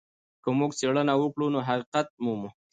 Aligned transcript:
که 0.43 0.49
موږ 0.57 0.71
څېړنه 0.79 1.13
وکړو 1.17 1.47
نو 1.53 1.59
حقيقت 1.67 2.07
مومو. 2.23 2.49